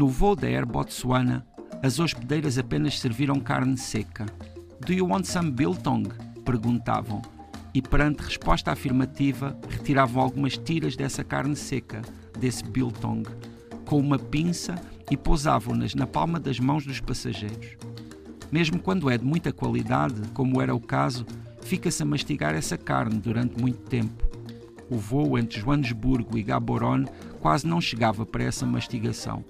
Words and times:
No 0.00 0.08
voo 0.08 0.34
da 0.34 0.46
Air 0.46 0.64
Botswana, 0.64 1.46
as 1.82 1.98
hospedeiras 1.98 2.56
apenas 2.56 2.98
serviram 2.98 3.38
carne 3.38 3.76
seca. 3.76 4.24
Do 4.80 4.94
you 4.94 5.06
want 5.06 5.26
some 5.26 5.50
biltong? 5.50 6.08
perguntavam. 6.42 7.20
E 7.74 7.82
perante 7.82 8.22
resposta 8.22 8.72
afirmativa, 8.72 9.54
retiravam 9.68 10.22
algumas 10.22 10.56
tiras 10.56 10.96
dessa 10.96 11.22
carne 11.22 11.54
seca, 11.54 12.00
desse 12.38 12.64
biltong, 12.64 13.28
com 13.84 13.98
uma 13.98 14.18
pinça 14.18 14.74
e 15.10 15.18
pousavam-nas 15.18 15.94
na 15.94 16.06
palma 16.06 16.40
das 16.40 16.58
mãos 16.58 16.86
dos 16.86 16.98
passageiros. 16.98 17.76
Mesmo 18.50 18.80
quando 18.80 19.10
é 19.10 19.18
de 19.18 19.24
muita 19.26 19.52
qualidade, 19.52 20.28
como 20.32 20.62
era 20.62 20.74
o 20.74 20.80
caso, 20.80 21.26
fica-se 21.60 22.02
a 22.02 22.06
mastigar 22.06 22.54
essa 22.54 22.78
carne 22.78 23.18
durante 23.18 23.60
muito 23.60 23.82
tempo. 23.82 24.24
O 24.88 24.96
voo 24.96 25.38
entre 25.38 25.60
Joanesburgo 25.60 26.38
e 26.38 26.42
Gaborone 26.42 27.06
quase 27.38 27.66
não 27.66 27.82
chegava 27.82 28.24
para 28.24 28.44
essa 28.44 28.64
mastigação 28.64 29.44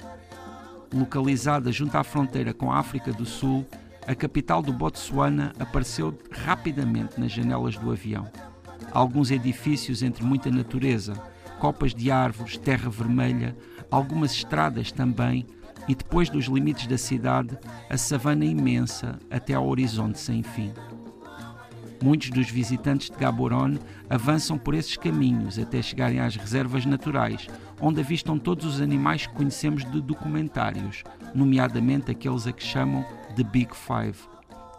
localizada 0.92 1.70
junto 1.70 1.96
à 1.96 2.04
fronteira 2.04 2.52
com 2.52 2.70
a 2.70 2.78
África 2.78 3.12
do 3.12 3.24
Sul, 3.24 3.66
a 4.06 4.14
capital 4.14 4.62
do 4.62 4.72
Botsuana 4.72 5.52
apareceu 5.58 6.18
rapidamente 6.30 7.20
nas 7.20 7.30
janelas 7.30 7.76
do 7.76 7.90
avião. 7.90 8.28
Alguns 8.92 9.30
edifícios 9.30 10.02
entre 10.02 10.24
muita 10.24 10.50
natureza, 10.50 11.14
copas 11.58 11.94
de 11.94 12.10
árvores, 12.10 12.56
terra 12.56 12.90
vermelha, 12.90 13.56
algumas 13.90 14.32
estradas 14.32 14.90
também, 14.90 15.46
e 15.86 15.94
depois 15.94 16.28
dos 16.28 16.46
limites 16.46 16.86
da 16.86 16.98
cidade, 16.98 17.56
a 17.88 17.96
savana 17.96 18.44
imensa 18.44 19.18
até 19.30 19.54
ao 19.54 19.66
horizonte 19.66 20.18
sem 20.18 20.42
fim. 20.42 20.72
Muitos 22.02 22.30
dos 22.30 22.50
visitantes 22.50 23.10
de 23.10 23.16
Gaborone 23.16 23.78
avançam 24.08 24.56
por 24.56 24.74
esses 24.74 24.96
caminhos 24.96 25.58
até 25.58 25.82
chegarem 25.82 26.18
às 26.18 26.34
reservas 26.34 26.86
naturais, 26.86 27.46
onde 27.78 28.00
avistam 28.00 28.38
todos 28.38 28.64
os 28.64 28.80
animais 28.80 29.26
que 29.26 29.34
conhecemos 29.34 29.84
de 29.84 30.00
documentários, 30.00 31.04
nomeadamente 31.34 32.10
aqueles 32.10 32.46
a 32.46 32.52
que 32.52 32.64
chamam 32.64 33.04
de 33.36 33.44
Big 33.44 33.70
Five, 33.76 34.18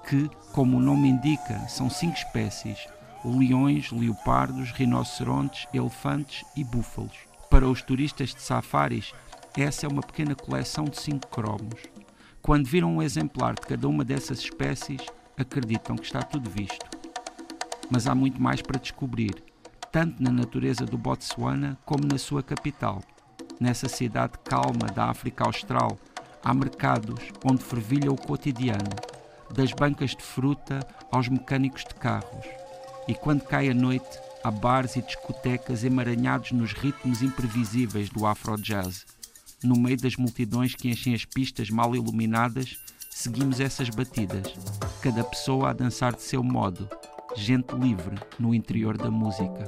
que, 0.10 0.28
como 0.52 0.78
o 0.78 0.82
nome 0.82 1.10
indica, 1.10 1.60
são 1.68 1.92
cinco 1.92 2.18
espécies: 2.18 2.88
leões, 3.24 3.92
leopardos, 3.92 4.72
rinocerontes, 4.72 5.68
elefantes 5.72 6.44
e 6.58 6.64
búfalos. 6.64 7.18
Para 7.52 7.70
os 7.70 7.84
turistas 7.84 8.34
de 8.34 8.42
safaris, 8.42 9.14
essa 9.56 9.86
é 9.86 9.90
uma 9.90 10.02
pequena 10.02 10.34
coleção 10.34 10.86
de 10.86 11.00
cinco 11.00 11.28
cromos. 11.28 11.82
Quando 12.42 12.66
viram 12.66 12.96
um 12.96 13.02
exemplar 13.02 13.54
de 13.54 13.62
cada 13.62 13.88
uma 13.88 14.04
dessas 14.04 14.40
espécies, 14.40 15.02
acreditam 15.38 15.96
que 15.96 16.06
está 16.06 16.24
tudo 16.24 16.50
visto 16.50 17.01
mas 17.92 18.08
há 18.08 18.16
muito 18.16 18.42
mais 18.42 18.62
para 18.62 18.80
descobrir, 18.80 19.44
tanto 19.92 20.24
na 20.24 20.32
natureza 20.32 20.86
do 20.86 20.98
Botsuana 20.98 21.78
como 21.86 22.06
na 22.06 22.18
sua 22.18 22.42
capital. 22.42 23.04
Nessa 23.60 23.90
cidade 23.90 24.34
calma 24.46 24.88
da 24.96 25.06
África 25.06 25.44
Austral, 25.44 26.00
há 26.44 26.54
mercados 26.54 27.20
onde 27.44 27.64
fervilha 27.64 28.12
o 28.12 28.16
cotidiano, 28.16 28.90
das 29.54 29.74
bancas 29.74 30.12
de 30.12 30.24
fruta 30.24 30.80
aos 31.12 31.28
mecânicos 31.28 31.84
de 31.84 31.94
carros. 31.96 32.46
E 33.08 33.14
quando 33.14 33.44
cai 33.44 33.70
a 33.70 33.74
noite, 33.74 34.18
há 34.42 34.50
bares 34.50 34.96
e 34.96 35.02
discotecas 35.02 35.84
emaranhados 35.84 36.52
nos 36.54 36.72
ritmos 36.72 37.22
imprevisíveis 37.22 38.10
do 38.10 38.26
afro-jazz. 38.26 39.06
No 39.62 39.76
meio 39.76 39.98
das 39.98 40.16
multidões 40.16 40.74
que 40.74 40.90
enchem 40.90 41.14
as 41.14 41.26
pistas 41.26 41.70
mal 41.70 41.96
iluminadas, 41.96 42.78
seguimos 43.10 43.60
essas 43.60 43.90
batidas, 43.90 44.56
cada 45.02 45.24
pessoa 45.24 45.70
a 45.70 45.74
dançar 45.74 46.16
de 46.16 46.22
seu 46.22 46.42
modo, 46.42 46.90
gente 47.36 47.74
livre 47.76 48.18
no 48.40 48.54
interior 48.54 48.98
da 48.98 49.10
música. 49.10 49.64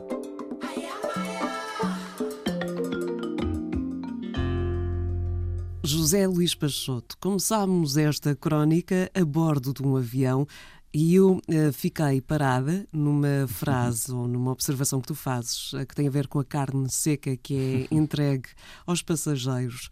José 5.84 6.28
Luís 6.28 6.56
Pachoto, 6.56 7.18
começámos 7.20 7.98
esta 7.98 8.36
crónica 8.36 9.10
a 9.14 9.26
bordo 9.26 9.74
de 9.74 9.84
um 9.84 9.96
avião 9.96 10.48
e 10.94 11.16
eu 11.16 11.38
uh, 11.38 11.74
fiquei 11.74 12.22
parada 12.22 12.88
numa 12.92 13.48
frase 13.48 14.12
ou 14.14 14.28
numa 14.28 14.52
observação 14.52 15.02
que 15.02 15.08
tu 15.08 15.16
fazes, 15.16 15.74
uh, 15.74 15.86
que 15.86 15.96
tem 15.96 16.08
a 16.08 16.12
ver 16.12 16.28
com 16.28 16.40
a 16.40 16.46
carne 16.46 16.90
seca 16.90 17.36
que 17.36 17.88
é 17.92 17.94
entregue 17.96 18.50
aos 18.86 19.02
passageiros 19.02 19.90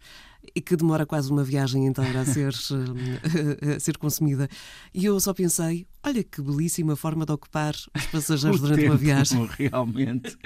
e 0.54 0.60
que 0.60 0.76
demora 0.76 1.06
quase 1.06 1.30
uma 1.30 1.44
viagem 1.44 1.86
inteira 1.86 2.20
a 2.20 2.24
ser, 2.24 2.52
a 3.76 3.80
ser 3.80 3.96
consumida. 3.96 4.48
E 4.92 5.04
eu 5.04 5.18
só 5.20 5.32
pensei, 5.32 5.86
olha 6.04 6.22
que 6.24 6.42
belíssima 6.42 6.96
forma 6.96 7.24
de 7.24 7.32
ocupar 7.32 7.74
os 7.74 8.06
passageiros 8.06 8.60
durante 8.60 8.80
tempo, 8.80 8.92
uma 8.92 8.98
viagem. 8.98 9.48
Realmente, 9.56 10.36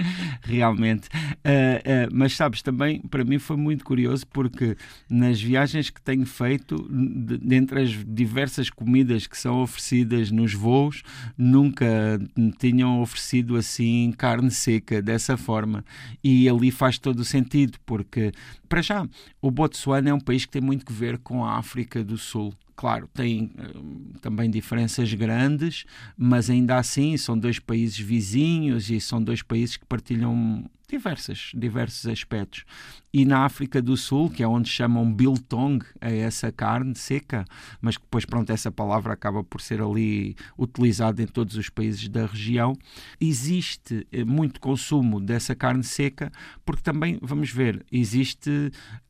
realmente. 0.43 1.09
Uh, 1.09 2.09
uh, 2.09 2.09
mas 2.13 2.37
sabes, 2.37 2.63
também 2.63 3.01
para 3.01 3.25
mim 3.25 3.39
foi 3.39 3.57
muito 3.57 3.85
curioso 3.85 4.27
porque 4.27 4.77
nas 5.09 5.41
viagens 5.41 5.91
que 5.91 6.01
tenho 6.01 6.27
feito, 6.27 6.77
dentre 6.91 7.83
as 7.83 7.91
diversas 8.07 8.69
comidas 8.69 9.27
que 9.27 9.39
são 9.39 9.63
oferecidas 9.63 10.31
nos 10.31 10.53
voos, 10.53 11.03
nunca 11.37 11.87
tinham 12.59 13.01
oferecido 13.01 13.57
assim 13.57 14.13
carne 14.17 14.51
seca 14.51 15.01
dessa 15.01 15.37
forma. 15.37 15.85
E 16.23 16.49
ali 16.49 16.71
faz 16.71 16.99
todo 16.99 17.21
o 17.21 17.25
sentido, 17.25 17.79
porque, 17.87 18.33
para 18.69 18.83
já, 18.83 19.07
o 19.41 19.51
Botsuana 19.87 20.11
é 20.11 20.15
um 20.15 20.19
país 20.19 20.45
que 20.45 20.51
tem 20.51 20.61
muito 20.61 20.85
que 20.85 20.93
ver 20.93 21.17
com 21.19 21.45
a 21.45 21.59
África 21.59 22.03
do 22.03 22.19
Sul. 22.19 22.53
Claro, 22.77 23.09
tem 23.15 23.53
uh, 23.59 24.19
também 24.21 24.51
diferenças 24.51 25.13
grandes, 25.15 25.87
mas 26.17 26.51
ainda 26.51 26.77
assim 26.77 27.17
são 27.17 27.39
dois 27.39 27.59
países 27.59 27.99
vizinhos 27.99 28.91
e 28.91 29.01
são 29.01 29.23
dois 29.23 29.43
países 29.43 29.79
que 29.79 29.87
partilham 29.87 30.69
diversas, 30.89 31.51
diversos 31.55 32.07
aspectos. 32.07 32.65
E 33.13 33.25
na 33.25 33.45
África 33.45 33.81
do 33.81 33.97
Sul, 33.97 34.29
que 34.31 34.43
é 34.43 34.49
onde 34.49 34.69
chamam 34.69 35.11
biltong 35.11 35.85
a 36.01 36.11
essa 36.11 36.53
carne 36.53 36.95
seca, 36.95 37.45
mas 37.81 37.97
que 37.97 38.03
depois, 38.03 38.25
pronto, 38.25 38.51
essa 38.53 38.71
palavra 38.71 39.15
acaba 39.15 39.43
por 39.43 39.61
ser 39.61 39.81
ali 39.81 40.37
utilizada 40.59 41.23
em 41.23 41.27
todos 41.27 41.57
os 41.57 41.69
países 41.71 42.09
da 42.09 42.27
região, 42.27 42.75
existe 43.21 44.07
eh, 44.13 44.23
muito 44.23 44.61
consumo 44.61 45.19
dessa 45.19 45.55
carne 45.55 45.83
seca, 45.83 46.31
porque 46.65 46.83
também, 46.83 47.19
vamos 47.23 47.51
ver, 47.51 47.85
existe 47.91 48.51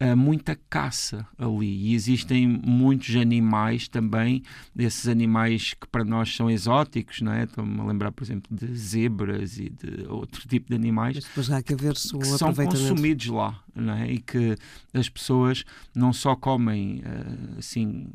uh, 0.01 0.17
muita 0.17 0.57
caça 0.71 1.27
ali 1.37 1.89
e 1.89 1.95
existem 1.95 2.47
muitos 2.47 3.15
animais 3.17 3.56
também, 3.89 4.43
esses 4.77 5.09
animais 5.09 5.75
que 5.75 5.87
para 5.87 6.05
nós 6.05 6.35
são 6.35 6.51
exóticos, 6.51 7.21
não 7.21 7.33
é? 7.33 7.45
Estou-me 7.45 7.81
a 7.81 7.85
lembrar, 7.85 8.13
por 8.13 8.25
exemplo, 8.25 8.55
de 8.55 8.75
zebras 8.77 9.59
e 9.59 9.71
de 9.71 10.07
outro 10.09 10.47
tipo 10.49 10.69
de 10.69 10.75
animais 10.75 11.17
que 11.63 11.75
haver 11.75 11.95
um 12.15 12.19
que 12.19 12.27
são 12.27 12.55
consumidos 12.55 13.27
lá 13.27 13.63
não 13.77 13.95
é? 13.95 14.11
e 14.11 14.19
que 14.19 14.57
as 14.95 15.09
pessoas 15.09 15.65
não 15.95 16.13
só 16.13 16.35
comem 16.35 17.03
uh, 17.05 17.59
assim 17.59 18.09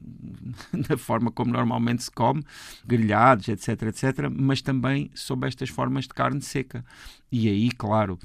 da 0.90 0.98
forma 0.98 1.32
como 1.32 1.52
normalmente 1.52 2.04
se 2.04 2.12
come, 2.12 2.44
grelhados, 2.86 3.48
etc, 3.48 3.84
etc, 3.84 4.30
mas 4.32 4.62
também 4.62 5.12
sob 5.14 5.48
estas 5.48 5.70
formas 5.70 6.06
de 6.06 6.10
carne 6.10 6.42
seca. 6.42 6.84
E 7.32 7.48
aí, 7.48 7.72
claro, 7.72 8.20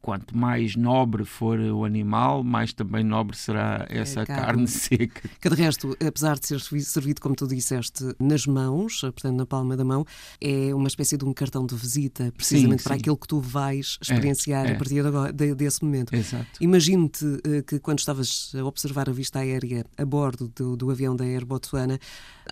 quanto 0.00 0.36
mais 0.36 0.76
nobre 0.76 1.24
for 1.24 1.58
o 1.58 1.84
animal, 1.84 2.42
mais 2.42 2.72
também 2.72 3.04
nobre 3.04 3.36
será 3.36 3.86
essa 3.88 4.20
é 4.20 4.26
carne. 4.26 4.42
carne. 4.42 4.68
seca. 4.68 5.28
Que 5.40 5.48
de 5.48 5.54
resto, 5.56 5.96
apesar 6.04 6.38
de 6.38 6.46
ser 6.46 6.60
servido, 6.60 7.20
como 7.20 7.34
tu 7.34 7.46
disseste, 7.46 8.04
nas 8.18 8.46
mãos, 8.46 9.00
portanto 9.00 9.36
na 9.36 9.46
palma 9.46 9.76
da 9.76 9.84
mão, 9.84 10.04
é 10.40 10.74
uma 10.74 10.88
espécie 10.88 11.16
de 11.16 11.24
um 11.24 11.32
cartão 11.32 11.66
de 11.66 11.74
visita, 11.74 12.32
precisamente 12.36 12.82
sim, 12.82 12.84
para 12.84 12.94
sim. 12.94 13.00
aquilo 13.00 13.16
que 13.16 13.28
tu 13.28 13.40
vais 13.40 13.98
é, 14.00 14.04
experienciar 14.04 14.66
é, 14.66 14.70
é. 14.70 14.74
a 14.74 14.78
partir 14.78 15.02
de 15.02 15.08
agora, 15.08 15.32
de, 15.32 15.54
desse 15.54 15.84
momento. 15.84 16.14
Exato. 16.14 16.46
Imagino-te 16.60 17.24
uh, 17.24 17.62
que 17.66 17.78
quando 17.78 17.98
estavas 17.98 18.52
a 18.58 18.64
observar 18.64 19.08
a 19.08 19.12
vista 19.12 19.40
aérea 19.40 19.84
a 19.96 20.04
bordo 20.04 20.50
do, 20.54 20.76
do 20.76 20.90
avião 20.90 21.14
da 21.14 21.24
Air 21.24 21.44
Botswana, 21.44 21.98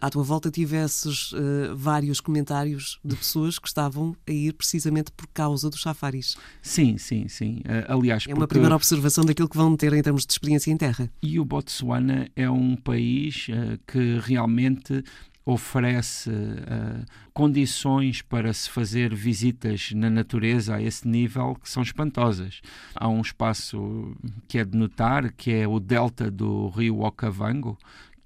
à 0.01 0.11
tua 0.11 0.23
volta 0.23 0.51
tivesses 0.51 1.33
uh, 1.33 1.75
vários 1.75 2.21
comentários 2.21 2.99
de 3.05 3.17
pessoas 3.17 3.59
que 3.59 3.69
estavam 3.69 4.17
a 4.27 4.33
ir 4.33 4.53
precisamente 4.53 5.11
por 5.13 5.27
causa 5.29 5.69
dos 5.71 5.83
safaris. 5.83 6.37
Sim, 6.63 6.99
sim, 6.99 7.29
sim. 7.29 7.59
Uh, 7.61 7.93
aliás, 7.93 8.25
é 8.27 8.33
uma 8.33 8.41
porque... 8.41 8.55
primeira 8.55 8.75
observação 8.75 9.25
daquilo 9.25 9.49
que 9.49 9.57
vão 9.57 9.77
ter 9.77 9.93
em 9.93 10.03
termos 10.03 10.27
de 10.27 10.33
experiência 10.33 10.71
em 10.71 10.77
terra. 10.77 11.11
E 11.23 11.39
o 11.39 11.45
Botsuana 11.45 12.29
é 12.35 12.49
um 12.51 12.77
país 12.77 13.49
uh, 13.49 13.79
que 13.87 14.19
realmente 14.21 15.03
oferece 15.51 16.29
uh, 16.29 17.07
condições 17.33 18.21
para 18.21 18.53
se 18.53 18.69
fazer 18.69 19.15
visitas 19.15 19.93
na 19.93 20.11
natureza 20.11 20.75
a 20.75 20.83
esse 20.83 21.09
nível 21.09 21.55
que 21.55 21.71
são 21.71 21.83
espantosas. 21.83 22.61
Há 22.95 23.09
um 23.09 23.23
espaço 23.23 24.15
que 24.47 24.59
é 24.59 24.65
de 24.65 24.77
notar, 24.77 25.33
que 25.33 25.51
é 25.51 25.67
o 25.67 25.81
delta 25.81 26.31
do 26.31 26.69
rio 26.69 27.01
Okavango, 27.01 27.79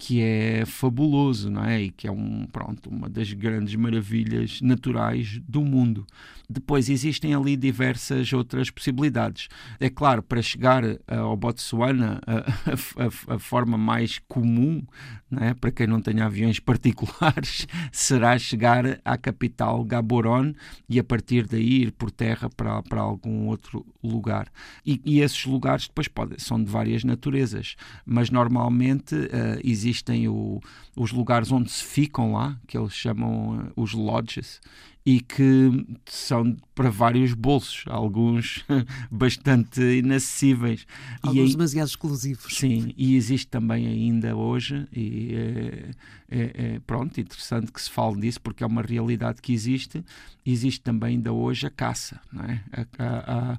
que 0.02 0.20
é 0.20 0.64
fabuloso, 0.66 1.48
não 1.48 1.64
é? 1.64 1.82
E 1.82 1.90
que 1.92 2.08
é 2.08 2.10
um, 2.10 2.44
pronto, 2.50 2.90
uma 2.90 3.08
das 3.08 3.32
grandes 3.32 3.76
maravilhas 3.76 4.60
naturais 4.60 5.40
do 5.46 5.62
mundo. 5.62 6.04
Depois 6.52 6.88
existem 6.88 7.34
ali 7.34 7.56
diversas 7.56 8.32
outras 8.32 8.70
possibilidades. 8.70 9.48
É 9.80 9.88
claro, 9.88 10.22
para 10.22 10.42
chegar 10.42 10.82
ao 11.06 11.36
Botsuana, 11.36 12.20
a, 12.26 13.32
a, 13.32 13.34
a, 13.34 13.38
forma 13.38 13.78
mais 13.78 14.20
comum, 14.28 14.84
né, 15.30 15.54
para 15.54 15.70
quem 15.70 15.86
não 15.86 16.00
tenha 16.00 16.26
aviões 16.26 16.60
particulares, 16.60 17.66
será 17.90 18.38
chegar 18.38 19.00
à 19.04 19.16
capital 19.16 19.82
Gaborone 19.84 20.54
e 20.88 20.98
a 20.98 21.04
partir 21.04 21.46
daí 21.46 21.82
ir 21.82 21.92
por 21.92 22.10
terra 22.10 22.50
para, 22.50 22.82
para 22.82 23.00
algum 23.00 23.46
outro 23.46 23.86
lugar. 24.02 24.48
E, 24.84 25.00
e 25.04 25.20
esses 25.20 25.44
lugares 25.46 25.86
depois 25.86 26.08
podem, 26.08 26.38
são 26.38 26.62
de 26.62 26.70
várias 26.70 27.04
naturezas, 27.04 27.76
mas 28.04 28.30
normalmente 28.30 29.14
uh, 29.14 29.60
existem 29.64 30.28
o, 30.28 30.60
os 30.96 31.12
lugares 31.12 31.50
onde 31.50 31.70
se 31.70 31.82
ficam 31.82 32.32
lá, 32.32 32.58
que 32.66 32.76
eles 32.76 32.92
chamam 32.92 33.58
uh, 33.58 33.72
os 33.76 33.92
lodges, 33.92 34.60
e 35.04 35.20
que 35.20 35.86
são 36.06 36.41
para 36.74 36.90
vários 36.90 37.32
bolsos, 37.34 37.84
alguns 37.86 38.64
bastante 39.10 39.80
inacessíveis. 39.80 40.86
Alguns 41.22 41.50
e, 41.50 41.52
demasiado 41.52 41.88
exclusivos. 41.88 42.56
Sim, 42.56 42.94
e 42.96 43.16
existe 43.16 43.46
também 43.46 43.86
ainda 43.86 44.36
hoje, 44.36 44.86
e 44.92 45.34
é, 45.34 45.90
é, 46.30 46.40
é, 46.54 46.80
pronto, 46.86 47.20
interessante 47.20 47.72
que 47.72 47.80
se 47.80 47.90
fale 47.90 48.20
disso, 48.20 48.40
porque 48.40 48.64
é 48.64 48.66
uma 48.66 48.82
realidade 48.82 49.40
que 49.40 49.52
existe, 49.52 50.04
existe 50.44 50.80
também 50.80 51.16
ainda 51.16 51.32
hoje 51.32 51.66
a 51.66 51.70
caça, 51.70 52.20
não 52.32 52.44
é? 52.44 52.62
a, 52.72 53.04
a, 53.04 53.58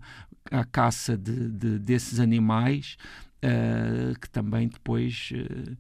a, 0.51 0.59
a 0.61 0.65
caça 0.65 1.17
de, 1.17 1.49
de, 1.49 1.79
desses 1.79 2.19
animais, 2.19 2.97
uh, 3.43 4.19
que 4.19 4.29
também 4.29 4.67
depois... 4.67 5.29
Uh, 5.33 5.75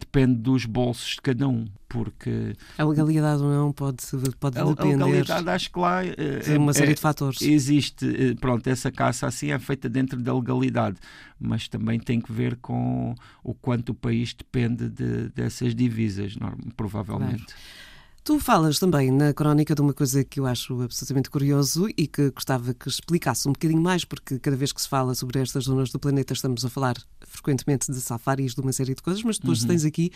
depende 0.00 0.36
dos 0.36 0.64
bolsos 0.64 1.16
de 1.16 1.20
cada 1.20 1.48
um, 1.48 1.66
porque... 1.88 2.54
A 2.78 2.84
legalidade 2.84 3.42
ou 3.42 3.50
não 3.50 3.72
pode, 3.72 3.96
pode 4.38 4.56
a, 4.56 4.64
depender... 4.64 5.02
A 5.02 5.06
legalidade 5.06 5.50
acho 5.50 5.72
que 5.72 5.78
lá... 5.80 6.02
De 6.04 6.56
uma 6.56 6.72
série 6.72 6.92
é, 6.92 6.94
de 6.94 7.00
fatores. 7.00 7.42
Existe, 7.42 8.36
pronto, 8.40 8.64
essa 8.68 8.92
caça 8.92 9.26
assim 9.26 9.50
é 9.50 9.58
feita 9.58 9.88
dentro 9.88 10.22
da 10.22 10.32
legalidade, 10.32 10.98
mas 11.36 11.66
também 11.66 11.98
tem 11.98 12.20
que 12.20 12.32
ver 12.32 12.54
com 12.58 13.12
o 13.42 13.52
quanto 13.52 13.88
o 13.88 13.94
país 13.94 14.32
depende 14.32 14.88
de, 14.88 15.30
dessas 15.30 15.74
divisas, 15.74 16.36
provavelmente. 16.76 17.46
Claro. 17.46 17.87
Tu 18.28 18.38
falas 18.38 18.78
também 18.78 19.10
na 19.10 19.32
crónica 19.32 19.74
de 19.74 19.80
uma 19.80 19.94
coisa 19.94 20.22
que 20.22 20.38
eu 20.38 20.44
acho 20.44 20.82
absolutamente 20.82 21.30
curioso 21.30 21.88
e 21.96 22.06
que 22.06 22.30
gostava 22.30 22.74
que 22.74 22.86
explicasse 22.86 23.48
um 23.48 23.52
bocadinho 23.52 23.80
mais, 23.80 24.04
porque 24.04 24.38
cada 24.38 24.54
vez 24.54 24.70
que 24.70 24.82
se 24.82 24.86
fala 24.86 25.14
sobre 25.14 25.40
estas 25.40 25.64
zonas 25.64 25.90
do 25.90 25.98
planeta 25.98 26.34
estamos 26.34 26.62
a 26.62 26.68
falar 26.68 26.96
frequentemente 27.26 27.90
de 27.90 27.98
safaris, 28.02 28.54
de 28.54 28.60
uma 28.60 28.70
série 28.70 28.94
de 28.94 29.00
coisas, 29.00 29.22
mas 29.22 29.38
depois 29.38 29.62
uhum. 29.62 29.68
tens 29.68 29.82
aqui 29.86 30.12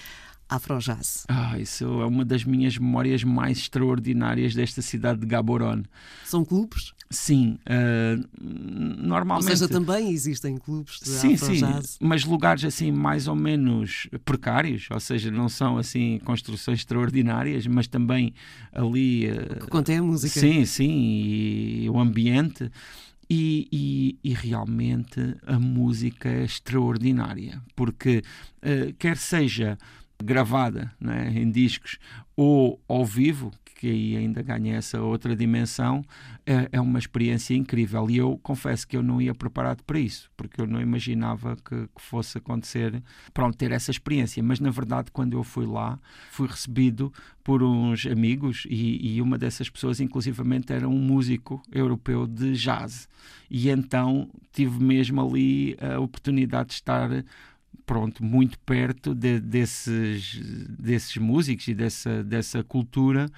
Afrojazz. 0.46 1.24
Ah, 1.28 1.58
isso 1.58 1.84
é 1.84 2.04
uma 2.04 2.26
das 2.26 2.44
minhas 2.44 2.76
memórias 2.76 3.24
mais 3.24 3.56
extraordinárias 3.56 4.54
desta 4.54 4.82
cidade 4.82 5.20
de 5.20 5.26
Gaborone. 5.26 5.86
São 6.26 6.44
clubes? 6.44 6.92
Sim, 7.08 7.58
uh, 7.66 8.26
normalmente. 8.40 9.50
Ou 9.50 9.56
seja, 9.56 9.68
também 9.68 10.10
existem 10.10 10.56
clubes 10.56 10.98
de 11.00 11.08
sim, 11.08 11.34
Afrojazz. 11.34 11.90
Sim, 11.90 11.98
mas 12.00 12.24
lugares 12.24 12.64
assim 12.64 12.90
mais 12.90 13.28
ou 13.28 13.34
menos 13.34 14.08
precários, 14.24 14.88
ou 14.90 14.98
seja, 14.98 15.30
não 15.30 15.48
são 15.48 15.76
assim 15.76 16.18
construções 16.24 16.80
extraordinárias, 16.80 17.66
mas 17.66 17.86
também 17.86 18.01
ali. 18.72 19.31
Uh, 19.31 19.60
que 19.60 19.66
contém 19.69 19.99
a 19.99 20.02
música. 20.02 20.40
Sim, 20.40 20.64
sim, 20.64 21.82
e 21.82 21.90
o 21.90 21.99
ambiente. 21.99 22.70
E, 23.31 23.66
e, 23.72 24.19
e, 24.22 24.34
realmente 24.34 25.37
a 25.46 25.58
música 25.58 26.28
é 26.28 26.44
extraordinária, 26.44 27.62
porque 27.75 28.22
uh, 28.58 28.93
quer 28.99 29.16
seja 29.16 29.78
gravada 30.22 30.92
né, 31.00 31.32
em 31.34 31.50
discos 31.50 31.98
ou 32.36 32.80
ao 32.88 33.04
vivo, 33.04 33.52
que 33.82 33.88
aí 33.88 34.16
ainda 34.16 34.40
ganha 34.42 34.76
essa 34.76 35.00
outra 35.00 35.34
dimensão, 35.34 36.04
é, 36.46 36.69
é, 36.70 36.80
uma 36.80 37.00
experiência 37.00 37.52
incrível. 37.52 38.08
E 38.08 38.16
eu 38.16 38.38
confesso 38.40 38.86
que 38.86 38.96
eu 38.96 39.02
não 39.02 39.20
ia 39.20 39.34
preparado 39.34 39.82
para 39.82 39.98
isso, 39.98 40.30
porque 40.36 40.60
eu 40.60 40.69
não 40.69 40.80
imaginava 40.80 41.56
que, 41.56 41.88
que 41.88 42.00
fosse 42.00 42.38
acontecer, 42.38 43.02
pronto, 43.34 43.58
ter 43.58 43.72
essa 43.72 43.90
experiência. 43.90 44.40
Mas 44.40 44.60
na 44.60 44.70
verdade, 44.70 45.10
quando 45.10 45.36
eu 45.36 45.42
fui 45.42 45.66
lá, 45.66 45.98
fui 46.30 46.46
recebido 46.46 47.12
por 47.42 47.60
uns 47.60 48.06
amigos 48.06 48.64
e, 48.70 49.16
e 49.16 49.20
uma 49.20 49.36
dessas 49.36 49.69
pessoas, 49.69 49.98
inclusivamente, 49.98 50.72
era 50.72 50.88
um 50.88 50.98
músico 50.98 51.60
europeu 51.72 52.24
de 52.24 52.52
jazz. 52.52 53.08
E 53.50 53.69
então 53.69 54.30
tive 54.52 54.82
mesmo 54.82 55.20
ali 55.20 55.76
a 55.80 55.98
oportunidade 55.98 56.69
de 56.69 56.74
estar 56.74 57.10
pronto, 57.87 58.25
muito 58.25 58.58
perto 58.61 59.14
de, 59.14 59.40
desses, 59.40 60.40
desses 60.79 61.17
músicos 61.17 61.69
e 61.69 61.75
dessa, 61.75 62.23
dessa 62.23 62.62
cultura 62.62 63.31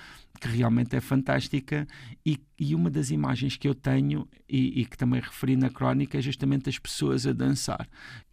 que 0.45 0.49
realmente 0.51 0.95
é 0.95 1.01
fantástica 1.01 1.89
e, 2.25 2.39
e 2.61 2.75
uma 2.75 2.91
das 2.91 3.11
imagens 3.11 3.57
que 3.57 3.67
eu 3.67 3.75
tenho 3.75 4.29
e, 4.47 4.83
e, 4.83 4.85
que 4.85 4.95
também 4.95 5.19
referi 5.19 5.57
na 5.57 5.71
crónica 5.71 6.19
é 6.19 6.21
justamente 6.21 6.69
as 6.69 6.79
pessoas 6.79 7.27
a 7.27 7.33
dançar 7.33 7.89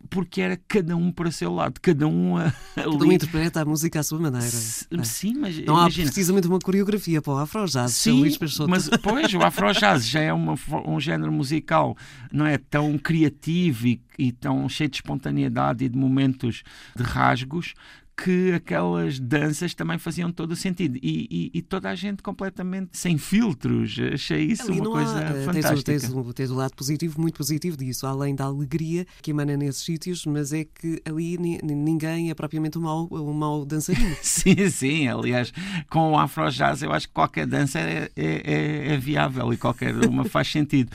porque 0.10 0.42
era 0.42 0.60
cada 0.68 0.98
um 0.98 1.10
para 1.10 1.30
o 1.30 1.32
seu 1.32 1.54
lado 1.54 1.80
cada 1.82 2.06
um 2.06 2.36
a, 2.36 2.52
cada 2.76 2.90
um 2.90 3.12
interpreta 3.14 3.62
a 3.62 3.66
música 3.66 4.02
à 4.02 4.04
sua 4.04 4.20
maneira 4.20 4.46
S 4.46 4.86
é. 4.92 5.04
sim, 5.06 5.36
mas 5.36 5.56
não 5.60 5.78
imagina. 5.78 6.04
há 6.04 6.12
precisamente 6.12 6.48
uma 6.50 6.60
coreografia 6.60 7.22
para 7.22 7.32
o 7.32 7.38
afrojazz 7.38 7.94
sim, 7.94 8.26
mas 8.68 8.90
pois 9.02 9.34
o 9.34 9.42
afrojazz 9.42 10.06
já 10.06 10.20
é 10.20 10.34
uma, 10.34 10.56
um 10.86 11.00
género 11.00 11.32
musical 11.32 11.96
não 12.30 12.46
é 12.46 12.58
tão 12.58 12.98
criativo 12.98 13.88
e, 13.88 14.02
e 14.20 14.34
tão 14.34 14.68
cheio 14.68 14.90
de 14.90 14.98
espontaneidade 14.98 15.86
e 15.86 15.90
de 15.90 15.98
momentos 15.98 16.62
de 16.94 17.04
rasgos 17.04 17.74
que 18.16 18.54
aquelas 18.54 19.20
danças 19.20 19.74
também 19.74 19.98
faziam 19.98 20.32
todo 20.32 20.52
o 20.52 20.56
sentido 20.56 20.98
e, 21.02 21.28
e, 21.30 21.52
e, 21.56 21.62
toda 21.62 21.90
a 21.90 21.96
gente 21.96 22.22
completamente 22.22 22.90
sem 22.94 23.18
filtros. 23.18 23.98
Achei 24.14 24.44
isso 24.44 24.72
Ali 24.72 24.80
uma 24.80 24.92
coisa 24.92 25.18
há, 25.18 25.46
fantástica. 25.46 25.92
Tens, 25.92 26.02
tens, 26.04 26.34
tens 26.34 26.52
o 26.52 26.56
lado 26.56 26.76
positivo, 26.76 27.20
muito 27.20 27.38
positivo 27.38 27.78
disso, 27.78 28.06
além 28.06 28.36
da 28.36 28.46
alegria 28.46 29.06
que 29.22 29.32
emana 29.32 29.58
nesses 29.58 29.84
sítios, 29.84 30.26
mas 30.26 30.54
é 30.54 30.66
que 30.66 31.02
ali 31.06 31.38
ninguém 31.38 32.30
é 32.30 32.34
propriamente 32.34 32.78
um 32.78 32.82
mau, 32.82 33.08
um 33.12 33.34
mau 33.34 33.66
dançarino. 33.66 34.16
sim, 34.22 34.70
sim. 34.70 35.08
Aliás, 35.08 35.52
com 35.90 36.12
o 36.12 36.18
Afro 36.18 36.50
Jazz 36.52 36.84
eu 36.84 36.92
acho 36.92 37.08
que 37.08 37.14
qualquer 37.14 37.48
dança 37.48 37.80
é, 37.80 38.10
é, 38.16 38.26
é, 38.26 38.94
é 38.94 38.98
viável 38.98 39.52
e 39.52 39.58
qualquer 39.58 39.96
uma 40.08 40.26
faz 40.26 40.52
sentido 40.52 40.92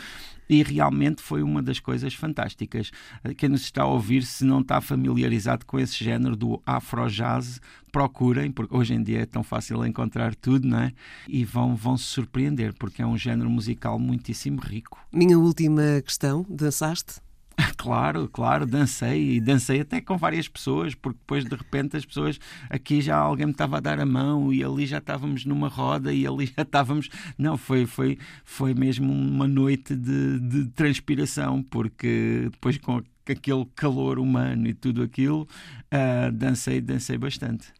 e 0.49 0.63
realmente 0.63 1.23
foi 1.23 1.43
uma 1.43 1.63
das 1.63 1.81
coisas 1.81 2.15
fantásticas. 2.15 2.91
Quem 3.37 3.49
nos 3.49 3.63
está 3.63 3.83
a 3.83 3.87
ouvir, 3.87 4.23
se 4.23 4.45
não 4.45 4.61
está 4.61 4.81
familiarizado 4.81 5.67
com 5.67 5.79
esse 5.79 6.03
género 6.03 6.37
do 6.37 6.61
afro-jazz, 6.65 7.61
procurem, 7.91 8.51
porque 8.51 8.77
hoje 8.77 8.95
em 8.95 9.03
dia 9.03 9.23
é 9.23 9.27
tão 9.27 9.43
fácil 9.43 9.85
encontrar 9.87 10.35
tudo, 10.35 10.69
não 10.69 10.79
é? 10.79 10.93
E 11.27 11.45
vão, 11.45 11.75
vão 11.75 11.97
se 11.97 12.05
surpreender, 12.05 12.75
porque 12.75 13.03
é 13.03 13.07
um 13.07 13.17
género 13.17 13.49
musical 13.49 13.99
muitíssimo 13.99 14.61
rico. 14.61 14.99
Minha 15.13 15.39
última 15.39 16.03
questão, 16.05 16.45
dançaste? 16.49 17.26
Claro, 17.77 18.29
claro, 18.29 18.67
dancei 18.67 19.37
e 19.37 19.41
dancei 19.41 19.81
até 19.81 20.01
com 20.01 20.17
várias 20.17 20.49
pessoas, 20.49 20.95
porque 20.95 21.19
depois 21.19 21.45
de 21.45 21.55
repente 21.55 21.97
as 21.97 22.05
pessoas 22.05 22.39
aqui 22.69 23.01
já 23.01 23.17
alguém 23.17 23.47
me 23.47 23.53
estava 23.53 23.77
a 23.77 23.81
dar 23.81 24.01
a 24.01 24.07
mão 24.07 24.53
e 24.53 24.65
ali 24.65 24.87
já 24.87 24.99
estávamos 24.99 25.45
numa 25.45 25.69
roda 25.69 26.13
e 26.13 26.27
ali 26.27 26.47
já 26.57 26.63
estávamos. 26.63 27.09
Não, 27.39 27.57
foi, 27.57 27.87
foi, 27.87 28.19
foi 28.45 28.75
mesmo 28.75 29.13
uma 29.13 29.47
noite 29.47 29.95
de, 29.95 30.41
de 30.41 30.67
transpiração, 30.71 31.63
porque 31.63 32.49
depois 32.51 32.77
com 32.79 33.03
aquele 33.29 33.67
calor 33.75 34.19
humano 34.19 34.69
e 34.69 34.75
tudo 34.75 35.03
aquilo, 35.03 35.49
uh, 35.93 36.33
dancei, 36.33 36.81
dancei 36.81 37.19
bastante. 37.19 37.73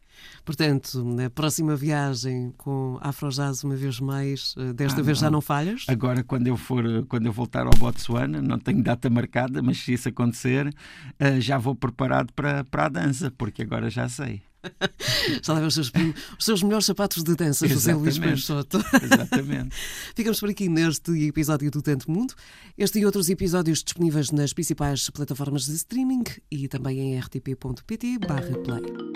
Portanto, 0.43 1.03
na 1.03 1.29
próxima 1.29 1.75
viagem 1.75 2.53
com 2.57 2.97
Afrojazz 3.01 3.63
uma 3.63 3.75
vez 3.75 3.99
mais, 3.99 4.55
eh, 4.57 4.73
desta 4.73 5.01
ah, 5.01 5.03
vez 5.03 5.17
já 5.19 5.29
não 5.29 5.41
falhas? 5.41 5.85
Agora, 5.87 6.23
quando 6.23 6.47
eu 6.47 6.57
for, 6.57 6.83
quando 7.07 7.25
eu 7.25 7.33
voltar 7.33 7.65
ao 7.65 7.73
Botsuana, 7.77 8.41
não 8.41 8.59
tenho 8.59 8.81
data 8.81 9.09
marcada, 9.09 9.61
mas 9.61 9.77
se 9.79 9.93
isso 9.93 10.09
acontecer, 10.09 10.73
eh, 11.19 11.41
já 11.41 11.57
vou 11.57 11.75
preparado 11.75 12.31
para, 12.33 12.63
para 12.63 12.85
a 12.85 12.89
dança, 12.89 13.31
porque 13.37 13.61
agora 13.61 13.89
já 13.89 14.07
sei. 14.07 14.41
Já 15.43 15.53
leva 15.53 15.67
os 15.67 15.73
seus, 15.73 15.91
os 16.37 16.45
seus 16.45 16.63
melhores 16.63 16.85
sapatos 16.85 17.23
de 17.23 17.35
dança, 17.35 17.67
José 17.67 17.93
Luís 17.93 18.17
Peixoto. 18.17 18.83
Exatamente. 19.01 19.75
Ficamos 20.15 20.39
por 20.39 20.49
aqui 20.49 20.67
neste 20.67 21.11
episódio 21.27 21.69
do 21.71 21.81
Tanto 21.81 22.09
Mundo. 22.09 22.33
Este 22.77 22.99
e 22.99 23.05
outros 23.05 23.29
episódios 23.29 23.83
disponíveis 23.83 24.31
nas 24.31 24.53
principais 24.53 25.09
plataformas 25.09 25.65
de 25.65 25.73
streaming 25.73 26.23
e 26.51 26.67
também 26.67 26.99
em 26.99 27.19
rtp.pt/play. 27.19 29.06